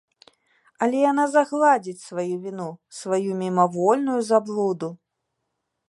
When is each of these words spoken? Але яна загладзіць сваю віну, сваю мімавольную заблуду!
Але 0.85 0.97
яна 1.11 1.25
загладзіць 1.33 2.03
сваю 2.07 2.35
віну, 2.47 2.67
сваю 3.01 3.31
мімавольную 3.43 4.19
заблуду! 4.33 4.89